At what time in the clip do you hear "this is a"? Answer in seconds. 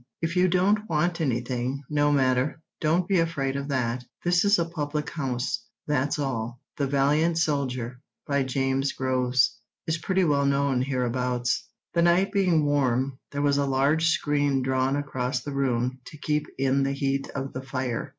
4.25-4.65